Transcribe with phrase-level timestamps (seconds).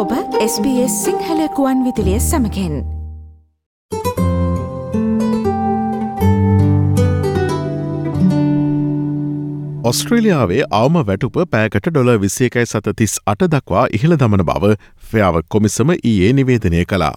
[0.00, 2.76] ඔබ SBS සිංහලකුවන් විදිලිය සමකෙන්
[9.90, 14.74] ඔස්ට්‍රේලියාවේ අවම වැටුප පෑකට ඩොල විසියකයි සත තිස් අට දක්වා ඉහළ දමන බව
[15.10, 17.14] ෆ්‍යාව කොමිසම ඊයේ නිවේදනය කලා.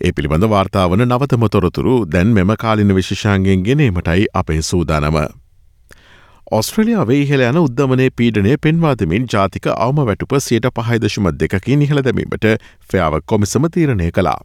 [0.00, 5.18] ඒ පිළිබඳ වාර්තාාවන නවතම තොරතුරු දැන් මෙම කාලින විශෂාන්ගෙන් ගෙනීමටයි අපේ සූදානම.
[6.52, 12.44] ඔස්ට්‍රලියාවේ ඉහළ යන උද්දමනය පීඩනය පෙන්වාදමින් ජාතික අවම වැටුප සියට පහයිදශම දෙකකින් ඉහළ දැමීමට
[12.90, 14.36] ෆ්‍යාව කොමිසම තීරණය කලා.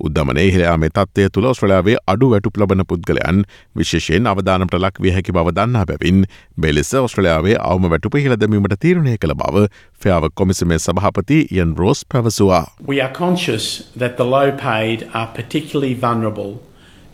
[0.00, 3.40] උද්දමන ඉහළයාම තත්වය තුළ ඔස්ට්‍රලයාාවේ අඩු වැටුප ලබන පුද්ගලයන්
[3.80, 6.26] විශේෂයෙන් අවධානට ලක් විය හැකි බව දන්නා බැවින්
[6.60, 9.64] බෙලෙස ඔස්ට්‍රලයාාවේ අවම වැටුප හිලදමීමට තීරණය කළ බව
[10.04, 12.66] ෆ්‍යාව කොමිසමේ සභහපති යන් රෝස් පැවසවා.
[12.86, 16.52] We are conscious that the low paid are particularly vulnerable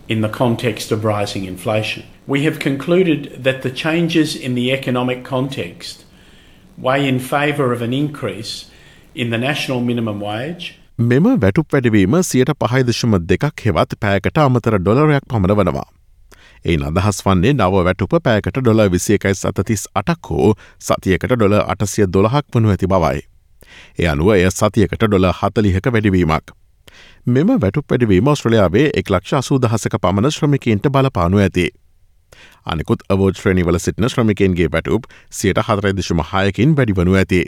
[0.08, 2.10] in the context of rising inflation.
[2.26, 6.06] We have concluded that the changes in the economic context
[6.78, 8.70] weigh in favour of an increase
[9.14, 10.64] in the national minimum wage.
[10.98, 15.84] මෙම වැටුප වැඩවීම සියට පහයිදශම දෙකක් හෙවත් පෑකට අමතර ඩොලරයක් පමණ වනවා.
[16.64, 20.50] ඒ අදහස් වන්නේ නව වැටුප පෑකට ඩොල විසියකයි සතතිස් අටක් හෝ
[20.88, 23.22] සතියකට ඩොල අටසිය දොළහක් වනු ඇති බවයි.
[24.00, 26.56] එය අනුව එය සතියකට ඩොල හතලිහක වැඩවීමක්.
[27.26, 31.70] මෙම වැටුප වැඩවීම ඔස්ට්‍රලයාාවේ එක් ලක්ෂ අසූදහසක පමණ ශ්‍රමිකන්ට බලපානු ඇති.
[32.66, 37.44] අනිකුත් අවෝජ ශ්‍රණිවල සිටින ශ්‍රමිකන්ගේ වැටුප් සියට හතරයිදිශම හයකින් වැඩිවනු ඇති.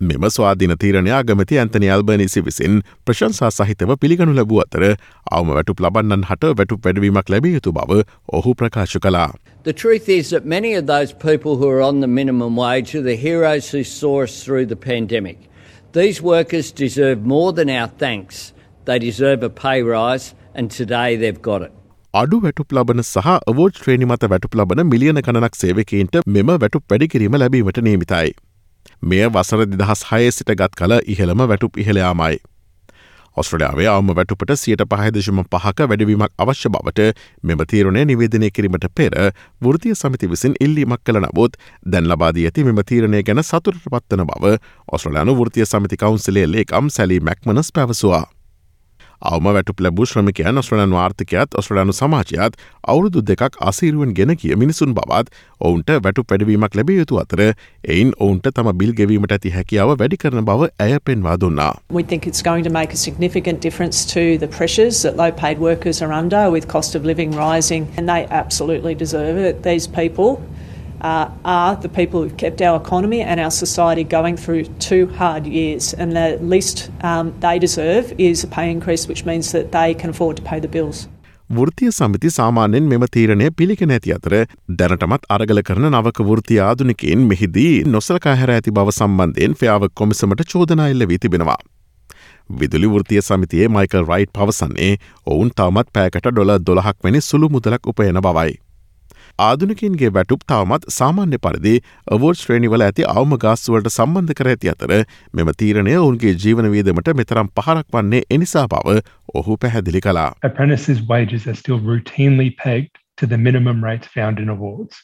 [0.00, 4.84] මෙම ස්වාධීන තීරණය අගමති ඇන්තනි අල්බනිසි විසින් ප්‍රශංසා සහිතව පිළිගනු ලැබූ අතර
[5.30, 9.30] අවම වැටුප ලබන්නන් හට වැටුප වැඩවීමක් ලැබිය යුතු බව ඔහු ප්‍රකාශ කලා.
[9.62, 13.02] The truth is that many of those people who are on the minimum wage are
[13.02, 15.38] the heroes who saw us through the pandemic.
[15.92, 18.52] These workers deserve more than our thanks.
[18.84, 21.72] They deserve a pay rise, and today they've got it.
[22.14, 27.36] අඩු වැටුප් ලබන සහ award ශ්‍රේණි මත වැටුප් ලබන මිලියන කණක් සේවකයින්ට මෙම වැටුප් වැඩිකිරීම
[27.42, 28.34] ලැබීමට නේමිතයි.
[29.02, 32.36] මෙය වසර දෙදහස් හය සිට ගත් කළ ඉහළම වැටුප් ඉහළයාමයි.
[33.36, 37.08] ඔස්ට්‍රලයාාවේ අවම වැටුපට සියට පහදශම පහක වැඩවීමක් අවශ්‍ය බවට
[37.42, 39.18] මෙම තීරණය නිවේදනය කිරීමට පෙර
[39.60, 44.54] වෘතිය සමිති විසින් ඉල්ලීමක් කළ නමුත් දැන් ලබාදී ඇති මෙම තීරණය ගැන සතුරට පත්වන බව
[44.88, 48.24] ඔස්ට්‍රලයානු වෘතිය සමිති කවන්සිලේ ලේකම් සැලි මැක්මනස් පැවසවා.
[49.24, 52.58] අවම වැටුප ලැබූ ශ්‍රමිකයන් ඔස්ට්‍රලයන් වාර්ථකයත් ඔස්ට්‍රලයානු සමාජයත්
[52.92, 58.50] අවුරුදු දෙකක් අසීරුවෙන් ගෙන කිය මිනිසුන් බවත් ඔවුන්ට වැටු පැඩවීමක් ලැබිය යුතු අතර එයින් ඔවුන්ට
[58.58, 61.72] තම බිල් ගෙවීමට ඇති හැකියාව වැඩි කරන බව ඇය පෙන්වා දුන්නා.
[62.00, 65.64] We think it's going to make a significant difference to the pressures that low paid
[65.68, 69.62] workers are under with cost of living rising and they absolutely deserve it.
[69.70, 70.30] These people
[71.04, 75.46] uh, are the people who've kept our economy and our society going through two hard
[75.46, 75.92] years.
[75.94, 80.10] And the least um, they deserve is a pay increase, which means that they can
[80.10, 81.08] afford to pay the bills.
[81.50, 84.34] වෘතිය සමිති සාමාන්‍යෙන් මෙම තීරණය පිළිගෙන ඇති අතර
[84.80, 90.88] දැනටමත් අරගල කරන නවක වෘතිය ආදුනිකයෙන් මෙහිදී නොසලකා හැර ඇති බව සම්බන්ධයෙන් ෆ්‍යාව කොමිසමට චෝදනා
[90.94, 91.60] එල්ල වී තිබෙනවා.
[92.60, 94.92] විදුලි වෘතිය සමිතියේ මයිකල් රයිට් පවසන්නේ
[95.26, 98.63] ඔවුන් තවමත් පෑකට ඩොල දොළහක් වැනි සුළු මුදලක් උපයන බවයි.
[99.38, 101.74] ආදුනිකින්ගේ වැටුප් තවමත් සාමාන්‍ය පරිදි
[102.16, 104.92] අවෝඩ් ශ්‍රේණිවල ඇති අවම ගාස්තුවලට සම්බන්ධ කර ඇති අතර
[105.38, 109.00] මෙම තීරණය ඔවුන්ගේ ජීවන වීදමට මෙතරම් පහරක් වන්නේ එනිසා බව
[109.34, 110.28] ඔහු පැහැදිලි කලා.
[110.50, 114.94] Apprentices' wages are still routinely pegged to the minimum rates found in awards.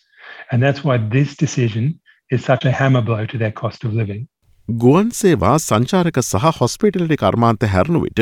[0.52, 1.94] And that's why this decision
[2.30, 4.22] is such a hammer blow to their cost of living.
[4.68, 8.20] ගුවන් සේවා සංචාරක සහ හොස්පිටලටි කර්මාන්ත හැරණු විට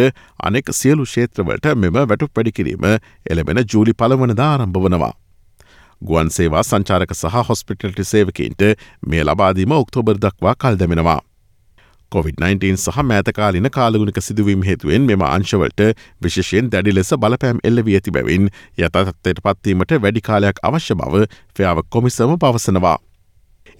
[0.48, 2.86] අනෙක් සියලු ක්ෂේත්‍රවලට මෙම වැටු වැඩිකිරීම
[3.32, 5.14] එළබෙන ජූලි පළවනදා ආරම්භ වනවා.
[6.02, 8.62] ගුවන් සේවා සංචාරක සහ හොස්පිටල්ටි සේවකන්ට
[9.04, 11.20] මේ ලබාදීම ඔක්තෝබර් දක්වා කල් දැමෙනවා.
[12.12, 15.82] COVID-19 සහ මෑතකාලින කාලගුණික සිදුවීම හේතුවෙන් මෙම අංශවලට
[16.22, 18.48] විශෂයෙන් දැඩි ලෙස බලපෑම් එල්ලවී ඇති බැවින්
[18.78, 21.26] යතතත්වයට පත්වීමට වැඩි කාලයක් අවශ්‍ය බව
[21.56, 22.96] ෆ්‍යාව කොමිසම පවසනවා.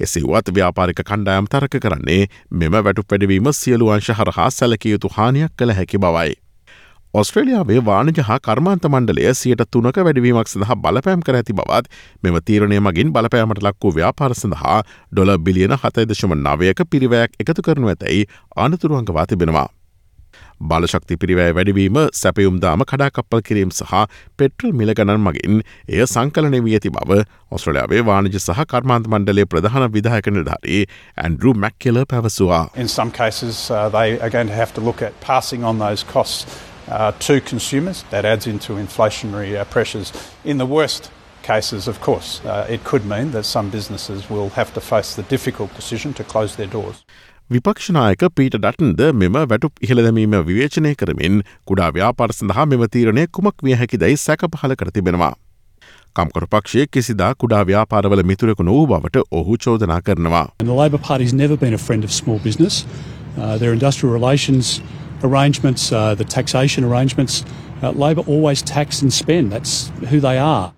[0.01, 2.21] එසේවත් ව්‍යාපාරික කණ්ඩායම් තරක කරන්නේ
[2.53, 6.37] මෙම වැටු පැඩවීම සියලු අංශ හරහා සැලකයුතු හානියක් කළ හැකි බවයි.
[7.15, 11.89] ඔස්ට්‍රේලියාවේ වාණජ හා කර්මාන්ත මණ්ඩලය සියට තුනක වැඩවීමක් සඳහා බලපෑම් කර ඇති බවත්
[12.23, 17.89] මෙම තීරණය මගින් බලපෑමට ලක් වූ ව්‍යාපාර සඳහා ඩොල බිලියන හතයිදශම නවයක පිරිවයක් එකතු කරනු
[17.89, 19.69] ඇතැයි අනතුරුවන්ගවා තිබෙනවා.
[20.61, 24.05] බලශක්ති පිරිවෑ වැඩවීම සැපයුම්දාම කඩාකප්පල් කිරීම් සහ
[24.37, 27.21] පෙට්‍රල් මිල ගණන් මගින් එය සංකලනය වී ඇති බව
[27.51, 30.87] ඔස්ට්‍රලයාාවේ වාණජ සහ කර්මාන්ත මණ්ඩලේ ප්‍රධාන විදායක නිලධාරී
[31.25, 32.65] ඇන්ඩරු මැක්කෙල පැවසවා.
[32.77, 36.05] In some cases, uh, they are going to have to look at passing on those
[36.17, 38.05] costs uh, to consumers.
[38.11, 40.13] That adds into inflationary uh, pressures.
[40.45, 41.11] In the worst
[41.43, 45.23] cases, of course, uh, it could mean that some businesses will have to face the
[45.25, 47.05] difficult decision to close their doors.
[47.51, 51.37] විපක්ෂනායක Peter ඩටන්ද මෙම වැටුප් ඉහළදැමීම විවේචනය කරමින්
[51.71, 55.31] කුඩා ව්‍යාපාර සඳහා මෙම තීරණය කුමක් විය හැකි දැයි සැක පහල කර තිබෙනවා.
[56.17, 60.45] කම්කරු පක්ෂය කිසිදා කුඩා ව්‍යාපාරවල මිතුරෙකු නොවූ බවට ඔහු චෝදනා කරනවා.
[60.61, 62.85] And the Labor Party's never been a friend of small business.
[63.39, 64.81] uh, their industrial relations
[65.23, 67.45] arrangements, uh, the taxation arrangements.
[67.83, 69.53] Uh, Labor always tax and spend.
[69.53, 70.73] That's who they are.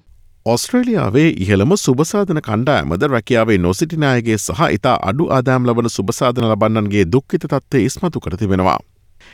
[0.47, 7.85] ඔස්ට්‍රේලියාවේ ඉහළම සුබසාධන කණ්ඩායමද රැකියාවේ නොසිටිනායගේ සහ ඉතා අඩු ආදාම් ලබන සුබසාධන ලබන්නන්ගේ දුක්කිත තත්වය
[7.85, 8.79] ඉස්මතු කර තිබෙනවා.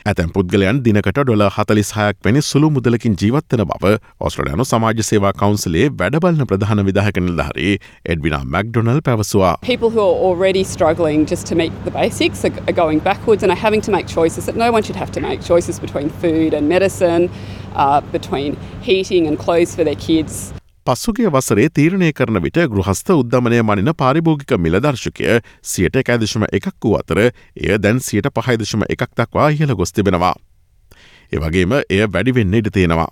[0.05, 5.87] ඇතැම් පුද්ගලයන් දිනකට ඩොල හතලිස් හයක් වැනි සුළු මුදලකින් ජීවත්වන බව ඔස්ට්‍රලයනු සමාජ සේවා කවන්සලේ
[6.01, 7.71] වැඩබලන ප්‍රධාන විදාහක නිල්ධහරි
[8.15, 9.55] එඩ්විනා මැක්ඩොනල් පැවසවා.
[9.61, 13.51] People who are already struggling just to meet the basics are, are going backwards and
[13.51, 16.53] are having to make choices that no one should have to make choices between food
[16.53, 17.29] and medicine,
[17.75, 20.56] uh, between heating and clothes for their kids.
[20.87, 25.39] පස්සුගේ වසරේ තීරණය කරන විට ගෘහස්ත උද්ධමනය මනින පාරිභෝගික මිලදර්ශකය
[25.71, 30.35] සියට එකයිදශම එකක් වූ අතර එය දැන් සියට පහයිදශම එකක් දක්වා ඉහළ ගොස් තිබෙනවා.
[31.33, 33.09] ඒවගේම එය වැඩිවෙන්න ඉඩ තියෙනවා.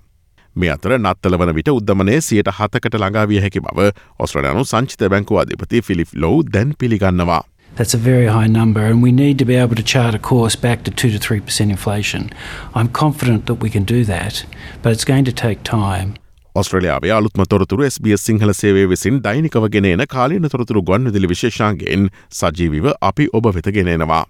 [0.56, 3.90] මේ අතර නත්තල වන විට උද්ධමනය සියට හතකට ළඟාවිය හැකි බව
[4.20, 7.44] ඔස්ට්‍රලයානු සංචිත බැංකු අධිපති ෆිලිප් ලෝ් දැන් පිළිගන්නවා.
[7.76, 10.56] That's a very high number, and we need to be able to chart a course
[10.56, 12.30] back to 2 to 3% inflation.
[12.74, 14.46] I'm confident that we can do that,
[14.82, 16.14] but it's going to take time.
[16.56, 23.28] ඔස්ට්‍රලයාාවේ අලුත්ම තොරතුරු SBS Sinhala සේවේ විසින් දෛනිකව ගෙනන කාලීන තොරතුරු ගොන්විදිලි විශේෂාන්ගෙන් සජීවිව අපි
[23.34, 24.24] ඔබ වෙත ගෙනෙනවා.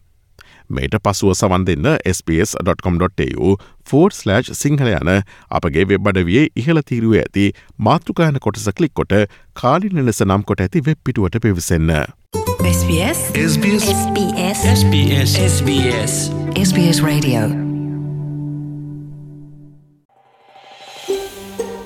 [0.69, 3.55] මේට පසුව සවන් දෙන්න SBS.com.tu
[3.91, 5.11] ෆෝඩ්/ සිංහල යන
[5.59, 7.45] අපගේ වෙබ්බඩවියේ ඉහළ තීරුව ඇති
[7.89, 9.13] මාතෘකායන කොටස කලික් කොට
[9.61, 11.93] කාලින ලෙස නම් කොට ඇති වෙබ් පිටුවට පිවිසන්න.
[12.65, 16.17] SBS SBS SBS SBS SBS
[16.65, 17.64] SBS Radio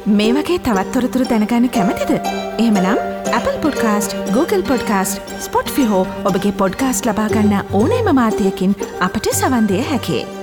[0.06, 2.12] මේ වගේ තවත්තොරතුරු දැනගන්න කැමතිද.
[2.58, 2.98] එහෙමනම්
[3.34, 5.36] Apple podcast Google podcast
[5.76, 10.39] Spotify ඔබගේ පොඩ්කාස්ට ලබාගන්න ඕනේම මාතයකින් අපට සවන්දය හැකේ.